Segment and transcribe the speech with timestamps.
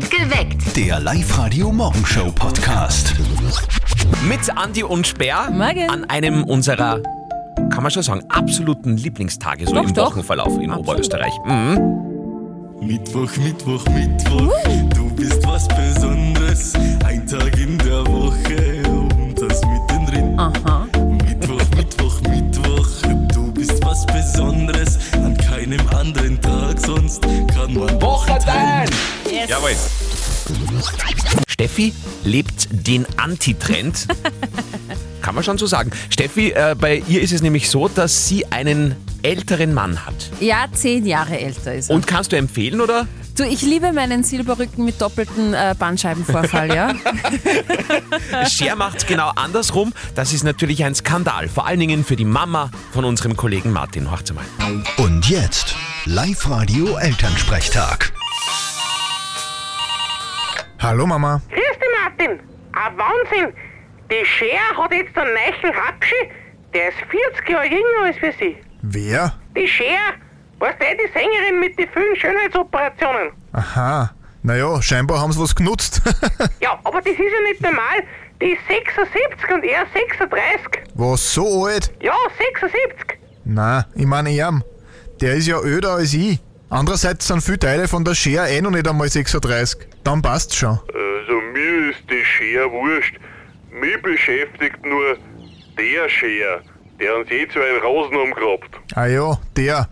[0.00, 0.74] Geweckt.
[0.76, 3.14] Der Live-Radio-Morgenshow-Podcast.
[4.26, 5.90] Mit Andi und Sperr Morgen.
[5.90, 7.00] an einem unserer,
[7.70, 10.12] kann man schon sagen, absoluten Lieblingstage so Doch, im doch.
[10.12, 10.88] Wochenverlauf in Absolut.
[10.88, 11.32] Oberösterreich.
[11.44, 11.78] Mhm.
[12.80, 14.52] Mittwoch, Mittwoch, Mittwoch,
[14.94, 16.72] du bist was Besonderes.
[17.04, 20.38] Ein Tag in der Woche und das mittendrin.
[20.38, 20.81] Aha.
[31.48, 31.92] Steffi
[32.24, 34.06] lebt den Antitrend.
[35.22, 35.90] Kann man schon so sagen.
[36.10, 40.30] Steffi, äh, bei ihr ist es nämlich so, dass sie einen älteren Mann hat.
[40.40, 41.94] Ja, zehn Jahre älter ist er.
[41.94, 43.06] Und kannst du empfehlen, oder?
[43.36, 46.94] Du, ich liebe meinen Silberrücken mit doppeltem äh, Bandscheibenvorfall, ja?
[48.48, 49.94] Cher macht's genau andersrum.
[50.14, 51.48] Das ist natürlich ein Skandal.
[51.48, 54.10] Vor allen Dingen für die Mama von unserem Kollegen Martin.
[54.10, 54.44] Hört's mal.
[54.98, 55.74] Und jetzt
[56.04, 58.12] Live-Radio-Elternsprechtag.
[60.82, 61.40] Hallo Mama.
[61.48, 62.40] Grüß dich, Martin.
[62.72, 63.54] Ein Wahnsinn.
[64.10, 66.28] Die Cher hat jetzt einen neuen Hatschi,
[66.74, 68.56] der ist 40 Jahre jünger als wir sie.
[68.82, 69.32] Wer?
[69.56, 70.14] Die Cher,
[70.58, 73.30] weißt du, die Sängerin mit den vielen Schönheitsoperationen.
[73.52, 74.10] Aha.
[74.42, 76.02] Naja, scheinbar haben sie was genutzt.
[76.60, 78.02] Ja, aber das ist ja nicht normal.
[78.40, 80.82] Die ist 76 und er 36.
[80.94, 81.92] was, so alt?
[82.00, 82.14] Ja,
[82.60, 83.20] 76.
[83.44, 84.64] Na, ich meine ihm.
[85.20, 86.40] Der ist ja öder als ich.
[86.68, 89.91] Andererseits sind viele Teile von der Schere eh noch nicht einmal 36.
[90.04, 90.78] Dann passt's schon.
[90.88, 93.16] Also mir ist die Schere wurscht.
[93.70, 95.16] Mich beschäftigt nur
[95.78, 96.62] der Schere,
[97.00, 98.78] der uns eh zwei Rosen umgrabt.
[98.94, 99.88] Ah ja, der.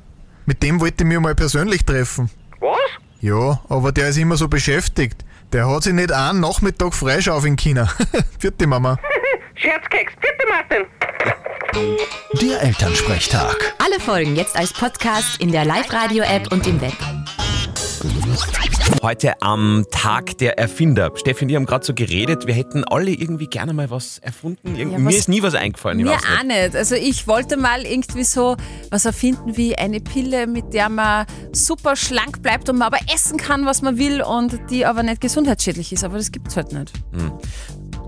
[0.47, 2.30] Mit dem wollte ich mich mal persönlich treffen.
[2.61, 2.78] Was?
[3.20, 5.25] Ja, aber der ist immer so beschäftigt.
[5.52, 7.89] Der hat sich nicht einen Nachmittag freischaufeln können.
[8.39, 8.98] Vierte Mama.
[9.55, 10.12] Scherzkeks.
[10.20, 10.86] Bitte, Martin.
[12.41, 13.74] Der Elternsprechtag.
[13.78, 16.97] Alle Folgen jetzt als Podcast in der Live-Radio-App und im Web.
[19.02, 21.10] Heute am Tag der Erfinder.
[21.16, 24.77] Steffi und ich haben gerade so geredet, wir hätten alle irgendwie gerne mal was erfunden.
[24.77, 25.98] Irgend Ja, mir was- ist nie was eingefallen.
[26.00, 26.38] ich Mir weiß nicht.
[26.38, 26.77] auch nicht.
[26.77, 28.56] Also ich wollte mal irgendwie so
[28.90, 33.39] was erfinden wie eine Pille, mit der man super schlank bleibt und man aber essen
[33.39, 36.05] kann, was man will und die aber nicht gesundheitsschädlich ist.
[36.05, 36.92] Aber das gibt's halt nicht.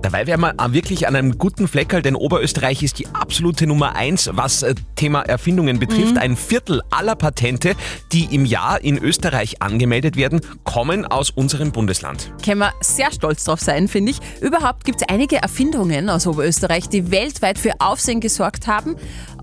[0.02, 3.94] Dabei wären wir äh, wirklich an einem guten Fleckerl, denn Oberösterreich ist die absolute Nummer
[3.94, 6.18] eins, was äh, Thema Erfindungen betrifft.
[6.18, 7.76] Ein Viertel aller Patente,
[8.10, 12.32] die im Jahr in Österreich angemeldet werden, kommen aus unserem Bundesland.
[12.44, 14.18] Können wir sehr stolz drauf sein, finde ich.
[14.40, 18.96] Überhaupt gibt es einige Erfindungen aus Oberösterreich, die weltweit für Aufsehen gesorgt haben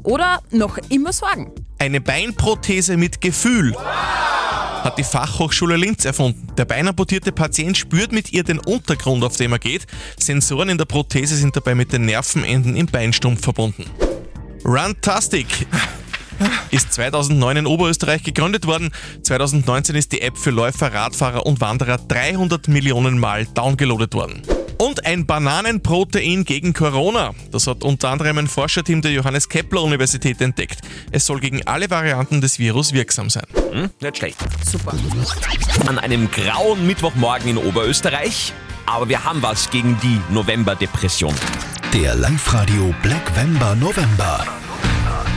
[0.04, 1.52] oder noch immer sorgen.
[1.78, 3.74] Eine Beinprothese mit Gefühl
[4.90, 6.48] hat die Fachhochschule Linz erfunden.
[6.58, 9.86] Der beinamputierte Patient spürt mit ihr den Untergrund, auf dem er geht.
[10.18, 13.86] Sensoren in der Prothese sind dabei mit den Nervenenden im Beinstumpf verbunden.
[14.66, 15.46] Runtastic
[16.72, 18.90] ist 2009 in Oberösterreich gegründet worden.
[19.22, 24.42] 2019 ist die App für Läufer, Radfahrer und Wanderer 300 Millionen Mal downgeloadet worden.
[24.82, 27.36] Und ein Bananenprotein gegen Corona.
[27.52, 30.80] Das hat unter anderem ein Forscherteam der Johannes Kepler Universität entdeckt.
[31.12, 33.44] Es soll gegen alle Varianten des Virus wirksam sein.
[33.74, 33.90] Hm?
[34.00, 34.38] Nicht schlecht.
[34.66, 34.94] Super.
[35.86, 38.54] An einem grauen Mittwochmorgen in Oberösterreich.
[38.86, 41.36] Aber wir haben was gegen die Novemberdepression.
[41.94, 44.59] Der Live-Radio Blackwember November.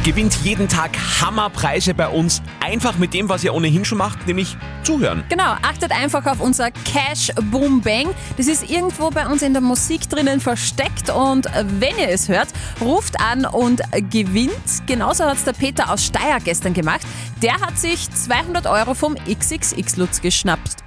[0.04, 0.90] Gewinnt jeden Tag
[1.20, 2.42] Hammerpreise bei uns.
[2.58, 5.22] Einfach mit dem, was ihr ohnehin schon macht, nämlich zuhören.
[5.28, 8.08] Genau, achtet einfach auf unser Cash Boom Bang.
[8.36, 11.46] Das ist irgendwo bei uns in der Musik drinnen versteckt und
[11.78, 12.48] wenn ihr es hört,
[12.80, 13.80] ruft an und
[14.10, 14.52] gewinnt.
[14.86, 17.02] Genauso hat es der Peter aus Steyr gestern gemacht.
[17.40, 20.82] Der hat sich 200 Euro vom XXX Lutz geschnappt.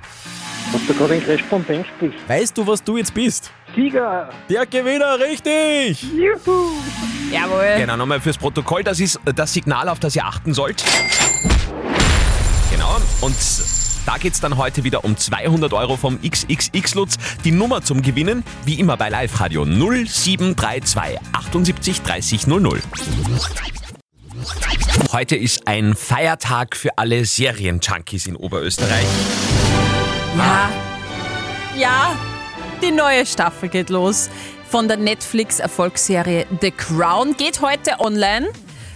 [0.75, 1.86] Hast du gerade den Crash vom Bank?
[2.28, 3.50] Weißt du, was du jetzt bist?
[3.74, 4.30] Sieger!
[4.50, 6.03] Der Gewinner, richtig!
[6.03, 6.74] Juhu!
[7.31, 7.75] Jawohl.
[7.78, 8.84] Genau, nochmal fürs Protokoll.
[8.84, 10.84] Das ist das Signal, auf das ihr achten sollt.
[12.69, 12.97] Genau.
[13.22, 13.38] Und
[14.06, 17.16] da geht's dann heute wieder um 200 Euro vom XXX Lutz.
[17.46, 22.81] Die Nummer zum Gewinnen, wie immer bei Live Radio 0732 78 30 00.
[25.14, 29.06] Heute ist ein Feiertag für alle Serienjunkies in Oberösterreich.
[30.38, 30.69] Ja.
[31.78, 32.16] Ja,
[32.82, 34.29] die neue Staffel geht los.
[34.70, 38.47] Von der Netflix-Erfolgsserie The Crown geht heute online.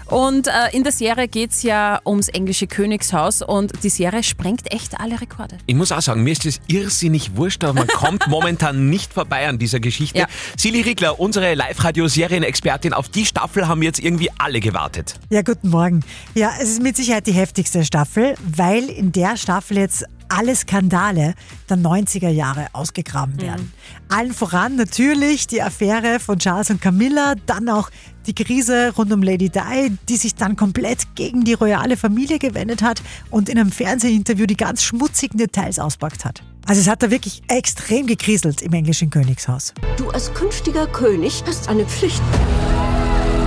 [0.06, 4.74] Und äh, in der Serie geht es ja ums englische Königshaus und die Serie sprengt
[4.74, 5.58] echt alle Rekorde.
[5.68, 9.48] Ich muss auch sagen, mir ist das irrsinnig wurscht, aber man kommt momentan nicht vorbei
[9.48, 10.20] an dieser Geschichte.
[10.20, 10.26] Ja.
[10.58, 15.16] Silly Riegler, unsere Live-Radio-Serienexpertin, auf die Staffel haben jetzt irgendwie alle gewartet.
[15.30, 16.00] Ja, guten Morgen.
[16.34, 21.34] Ja, es ist mit Sicherheit die heftigste Staffel, weil in der Staffel jetzt alle Skandale
[21.70, 23.74] der 90er Jahre ausgegraben werden.
[24.08, 27.90] Allen voran natürlich die Affäre von Charles und Camilla, dann auch
[28.26, 32.82] die Krise rund um Lady Di, die sich dann komplett gegen die royale Familie gewendet
[32.82, 36.44] hat und in einem Fernsehinterview die ganz schmutzigen Details auspackt hat.
[36.68, 39.74] Also es hat da wirklich extrem gekriselt im englischen Königshaus.
[39.98, 42.22] Du als künftiger König hast eine Pflicht.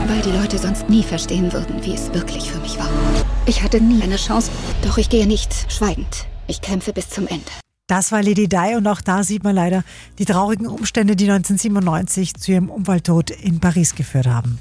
[0.09, 2.89] Weil die Leute sonst nie verstehen würden, wie es wirklich für mich war.
[3.47, 4.51] Ich hatte nie eine Chance,
[4.83, 6.27] doch ich gehe nicht schweigend.
[6.47, 7.51] Ich kämpfe bis zum Ende.
[7.87, 9.85] Das war Lady Di und auch da sieht man leider
[10.19, 14.59] die traurigen Umstände, die 1997 zu ihrem Unfalltod in Paris geführt haben.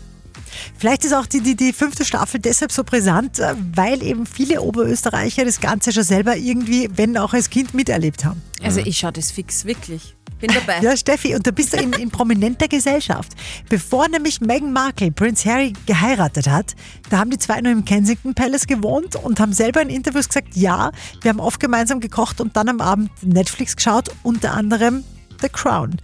[0.77, 4.61] Vielleicht ist auch die, die, die fünfte Staffel deshalb so brisant, äh, weil eben viele
[4.61, 8.41] Oberösterreicher das Ganze schon selber irgendwie, wenn auch als Kind, miterlebt haben.
[8.61, 10.15] Also ich schaue das fix, wirklich.
[10.41, 10.79] Bin dabei.
[10.81, 13.33] Ja, Steffi, und da bist du in, in prominenter Gesellschaft.
[13.69, 16.75] Bevor nämlich Meghan Markle Prince Harry geheiratet hat,
[17.09, 20.55] da haben die zwei nur im Kensington Palace gewohnt und haben selber in Interviews gesagt,
[20.55, 20.91] ja,
[21.21, 25.03] wir haben oft gemeinsam gekocht und dann am Abend Netflix geschaut, unter anderem
[25.41, 25.97] The Crown.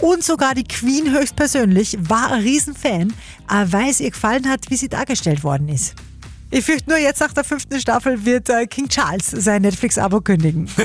[0.00, 3.12] Und sogar die Queen höchstpersönlich war ein Riesenfan,
[3.48, 5.94] weil es ihr gefallen hat, wie sie dargestellt worden ist.
[6.54, 10.70] Ich fürchte nur, jetzt nach der fünften Staffel wird äh, King Charles sein Netflix-Abo kündigen.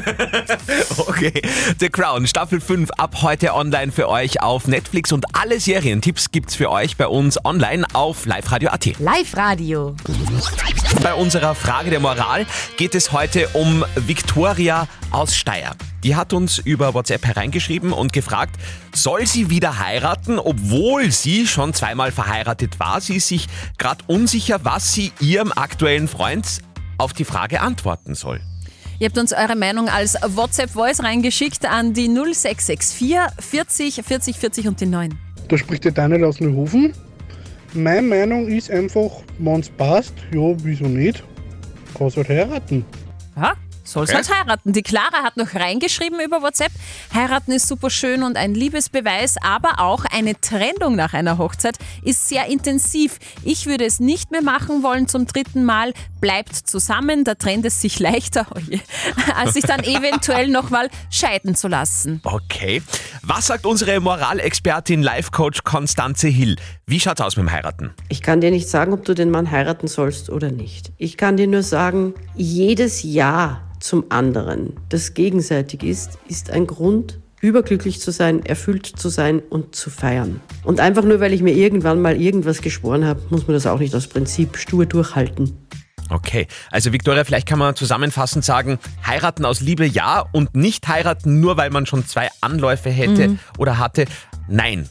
[0.97, 1.41] Okay,
[1.79, 6.55] The Crown, Staffel 5 ab heute online für euch auf Netflix und alle Serientipps gibt's
[6.55, 8.99] für euch bei uns online auf liveradio.at.
[8.99, 9.95] Live-Radio.
[11.01, 12.45] Bei unserer Frage der Moral
[12.77, 15.75] geht es heute um Victoria aus Steyr.
[16.03, 18.55] Die hat uns über WhatsApp hereingeschrieben und gefragt,
[18.93, 23.01] soll sie wieder heiraten, obwohl sie schon zweimal verheiratet war.
[23.01, 23.47] Sie ist sich
[23.77, 26.59] gerade unsicher, was sie ihrem aktuellen Freund
[26.97, 28.39] auf die Frage antworten soll.
[28.99, 34.81] Ihr habt uns eure Meinung als WhatsApp-Voice reingeschickt an die 0664 40 40 40 und
[34.81, 35.17] die 9.
[35.47, 36.93] Da spricht der Daniel aus Neuhofen.
[37.73, 41.23] Meine Meinung ist einfach, wenn es passt, ja, wieso nicht?
[41.97, 42.83] Kannst halt heiraten.
[43.35, 43.53] Ja,
[43.91, 44.23] soll's Okay.
[44.23, 44.73] halt heiraten.
[44.73, 46.71] Die Clara hat noch reingeschrieben über WhatsApp.
[47.13, 52.27] Heiraten ist super schön und ein Liebesbeweis, aber auch eine Trennung nach einer Hochzeit ist
[52.29, 53.19] sehr intensiv.
[53.43, 55.93] Ich würde es nicht mehr machen wollen zum dritten Mal.
[56.21, 58.79] Bleibt zusammen, da trennt es sich leichter, oh je,
[59.35, 62.21] als sich dann eventuell nochmal scheiden zu lassen.
[62.23, 62.81] Okay.
[63.21, 66.55] Was sagt unsere Moralexpertin, Life-Coach Konstanze Hill?
[66.89, 67.91] Wie schaut's aus mit dem Heiraten?
[68.09, 70.91] Ich kann dir nicht sagen, ob du den Mann heiraten sollst oder nicht.
[70.97, 77.19] Ich kann dir nur sagen, jedes Ja zum anderen, das gegenseitig ist, ist ein Grund,
[77.41, 80.41] überglücklich zu sein, erfüllt zu sein und zu feiern.
[80.63, 83.77] Und einfach nur, weil ich mir irgendwann mal irgendwas geschworen habe, muss man das auch
[83.77, 85.55] nicht aus Prinzip stur durchhalten.
[86.09, 91.39] Okay, also Victoria, vielleicht kann man zusammenfassend sagen, heiraten aus Liebe ja und nicht heiraten
[91.39, 93.39] nur, weil man schon zwei Anläufe hätte Mhm.
[93.59, 94.05] oder hatte,
[94.47, 94.89] nein.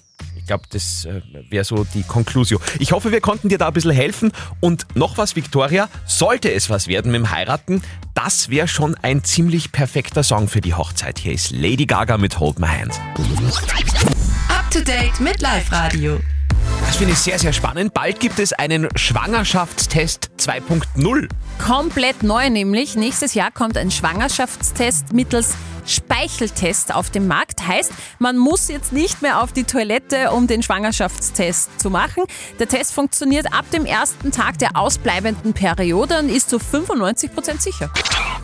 [0.49, 2.59] Ich glaube, das äh, wäre so die Conclusio.
[2.79, 4.33] Ich hoffe, wir konnten dir da ein bisschen helfen.
[4.61, 7.83] Und noch was, Victoria, sollte es was werden mit dem Heiraten,
[8.15, 11.19] das wäre schon ein ziemlich perfekter Song für die Hochzeit.
[11.19, 12.99] Hier ist Lady Gaga mit Hold My Hand.
[14.49, 16.19] Up to date mit Live-Radio.
[16.87, 17.93] Das finde ich sehr, sehr spannend.
[17.93, 21.29] Bald gibt es einen Schwangerschaftstest 2.0.
[21.59, 22.97] Komplett neu nämlich.
[22.97, 25.57] Nächstes Jahr kommt ein Schwangerschaftstest mittels
[25.89, 27.67] Speicheltest auf den Markt.
[27.67, 32.25] Heißt, man muss jetzt nicht mehr auf die Toilette, um den Schwangerschaftstest zu machen.
[32.59, 37.91] Der Test funktioniert ab dem ersten Tag der ausbleibenden Periode und ist zu 95% sicher.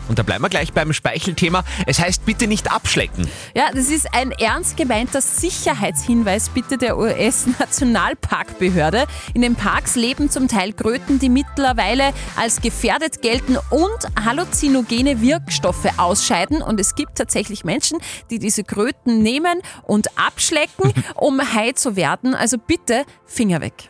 [0.07, 1.63] Und da bleiben wir gleich beim Speichelthema.
[1.85, 3.29] Es heißt bitte nicht abschlecken.
[3.55, 9.05] Ja, das ist ein ernst gemeinter Sicherheitshinweis bitte der US-Nationalparkbehörde.
[9.33, 15.87] In den Parks leben zum Teil Kröten, die mittlerweile als gefährdet gelten und halluzinogene Wirkstoffe
[15.97, 16.61] ausscheiden.
[16.61, 17.97] Und es gibt tatsächlich Menschen,
[18.29, 22.35] die diese Kröten nehmen und abschlecken, um high zu werden.
[22.35, 23.89] Also bitte Finger weg.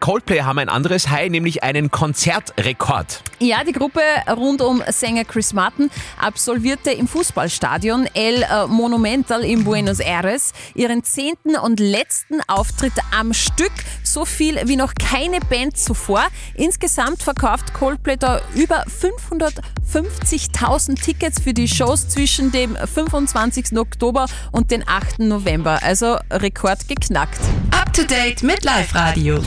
[0.00, 3.22] Coldplay haben ein anderes High, nämlich einen Konzertrekord.
[3.38, 9.64] Ja, die Gruppe rund um Sänger Chris Martin absolvierte im Fußballstadion El äh, Monumental in
[9.64, 13.72] Buenos Aires ihren zehnten und letzten Auftritt am Stück.
[14.02, 16.22] So viel wie noch keine Band zuvor.
[16.54, 23.76] Insgesamt verkauft Coldplay da über 550.000 Tickets für die Shows zwischen dem 25.
[23.76, 25.18] Oktober und den 8.
[25.18, 25.80] November.
[25.82, 27.40] Also Rekord geknackt.
[27.72, 29.38] Up to date mit Live-Radio.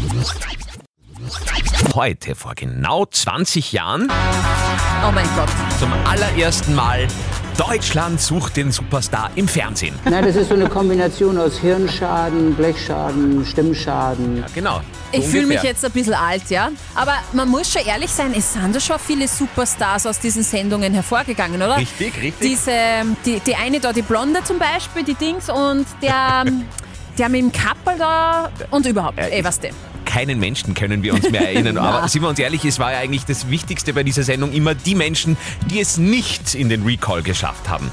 [1.94, 4.10] Heute, vor genau 20 Jahren,
[5.06, 5.50] Oh mein Gott.
[5.80, 7.08] zum allerersten Mal
[7.58, 10.00] Deutschland sucht den Superstar im Fernsehen.
[10.06, 14.46] Nein, das ist so eine Kombination aus Hirnschaden, Blechschaden, Stimmschaden.
[14.56, 14.80] Genau.
[15.12, 16.70] Ich fühle mich jetzt ein bisschen alt, ja.
[16.96, 20.94] Aber man muss schon ehrlich sein, es sind ja schon viele Superstars aus diesen Sendungen
[20.94, 21.78] hervorgegangen, oder?
[21.78, 22.40] Richtig, richtig.
[22.40, 22.72] Diese,
[23.26, 26.46] die, die eine da, die Blonde zum Beispiel, die Dings, und der,
[27.18, 29.74] der mit dem Kappel da und überhaupt, Äh, ey, was denn?
[30.06, 31.78] Keinen Menschen können wir uns mehr erinnern.
[31.80, 34.74] Aber sind wir uns ehrlich, es war ja eigentlich das Wichtigste bei dieser Sendung immer
[34.74, 35.38] die Menschen,
[35.70, 37.92] die es nicht in den Recall geschafft haben.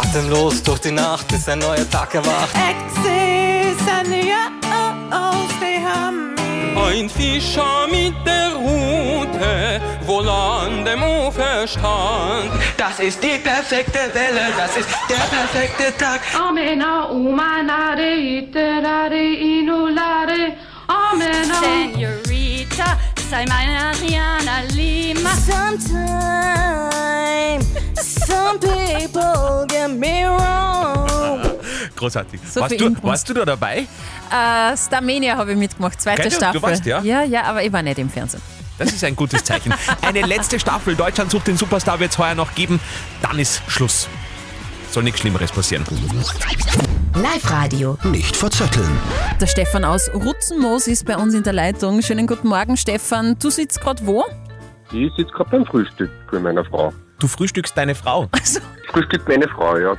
[0.00, 2.54] Atemlos durch die Nacht, bis ein neuer Tag erwacht.
[6.96, 8.56] ein Fischer mit der
[9.36, 12.50] Rute, wohl an dem Ufer stand.
[12.76, 16.20] Das ist die perfekte Welle, das ist der perfekte Tag.
[16.48, 20.52] Amena umanare iterare inulare
[20.88, 22.96] Amena Senorita,
[23.30, 25.30] sei meine Adriana Lima.
[25.46, 25.96] Sometimes,
[28.26, 31.40] some people get me wrong.
[31.96, 32.40] Großartig.
[32.48, 33.86] So warst, du, warst du da dabei?
[34.30, 36.62] Äh, Starmania habe ich mitgemacht, zweite Gell, du- du Staffel.
[36.62, 37.00] warst, ja?
[37.02, 38.42] ja, ja, aber ich war nicht im Fernsehen.
[38.78, 39.72] Das ist ein gutes Zeichen.
[40.02, 42.80] Eine letzte Staffel Deutschland sucht den Superstar wird es heuer noch geben.
[43.22, 44.08] Dann ist Schluss.
[44.90, 45.84] Soll nichts Schlimmeres passieren.
[47.14, 47.98] Live-Radio.
[48.04, 48.98] Nicht verzetteln.
[49.40, 52.02] Der Stefan aus Rutzenmoos ist bei uns in der Leitung.
[52.02, 53.38] Schönen guten Morgen, Stefan.
[53.38, 54.24] Du sitzt gerade wo?
[54.92, 56.92] Ich sitze gerade beim Frühstück bei meiner Frau.
[57.18, 58.28] Du frühstückst deine Frau.
[58.88, 59.96] Frühstückt meine Frau, ja.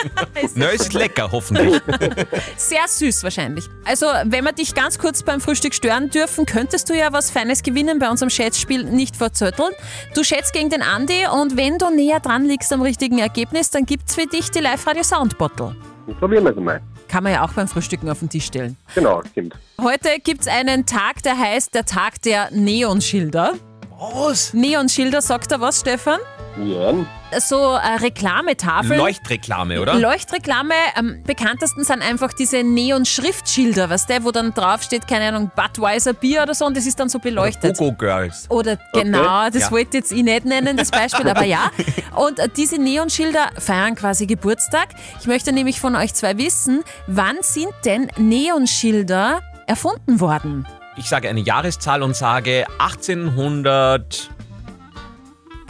[0.54, 1.80] Na, ist lecker, hoffentlich.
[2.56, 3.68] Sehr süß wahrscheinlich.
[3.84, 7.62] Also, wenn wir dich ganz kurz beim Frühstück stören dürfen, könntest du ja was Feines
[7.62, 9.70] gewinnen bei unserem Schätzspiel nicht verzötteln.
[10.14, 13.86] Du schätzt gegen den Andi und wenn du näher dran liegst am richtigen Ergebnis, dann
[13.86, 15.74] gibt's für dich die Live-Radio Soundbottle.
[16.18, 16.80] Probieren wir es mal.
[17.08, 18.76] Kann man ja auch beim Frühstücken auf den Tisch stellen.
[18.94, 19.54] Genau, stimmt.
[19.80, 23.54] Heute gibt's einen Tag, der heißt der Tag der Neonschilder.
[23.98, 24.52] Was?
[24.52, 26.18] Neonschilder, sagt er was, Stefan?
[26.64, 26.94] Ja.
[27.40, 28.98] So äh, Reklametafeln.
[28.98, 29.94] Leuchtreklame, oder?
[29.98, 35.50] Leuchtreklame, am bekanntesten sind einfach diese Neon-Schriftschilder, weißt du, wo dann drauf steht, keine Ahnung,
[35.54, 37.76] Budweiser Bier oder so und das ist dann so beleuchtet.
[37.76, 38.46] Gogo Girls.
[38.48, 39.70] Oder genau, das Ja.
[39.70, 41.70] wollte jetzt ich nicht nennen, das Beispiel, aber ja.
[42.14, 44.88] Und äh, diese Neonschilder feiern quasi Geburtstag.
[45.20, 50.66] Ich möchte nämlich von euch zwei wissen, wann sind denn Neonschilder erfunden worden?
[50.96, 52.64] Ich sage eine Jahreszahl und sage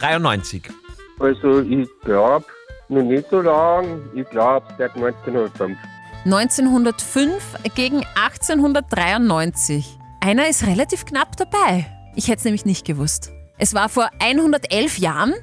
[0.01, 0.63] 1893.
[1.19, 2.45] Also, ich glaube,
[2.89, 4.01] noch nicht so lang.
[4.15, 5.79] Ich glaube, seit 1905.
[6.25, 7.43] 1905
[7.75, 9.99] gegen 1893.
[10.21, 11.87] Einer ist relativ knapp dabei.
[12.17, 13.31] Ich hätte es nämlich nicht gewusst.
[13.59, 15.35] Es war vor 111 Jahren,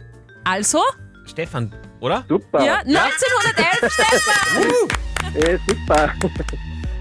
[0.44, 0.82] also
[1.26, 2.26] Stefan, oder?
[2.28, 2.64] Super.
[2.64, 5.42] ja, 1911, Stefan!
[5.42, 6.14] Äh, super.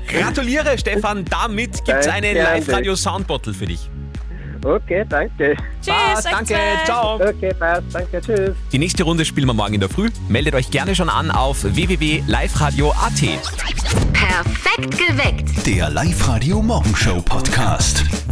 [0.09, 1.25] Gratuliere, Stefan.
[1.25, 3.91] Damit gibt es eine Danke, Live-Radio Soundbottle für dich.
[4.65, 5.57] Okay, danke.
[5.87, 7.17] Passt, danke, ciao.
[7.17, 8.55] Okay, passt, danke, tschüss.
[8.73, 10.11] Die nächste Runde spielen wir morgen in der Früh.
[10.29, 13.23] Meldet euch gerne schon an auf www.liveradio.at.
[14.13, 15.67] Perfekt geweckt.
[15.67, 18.32] Der Live-Radio Morgenshow Podcast.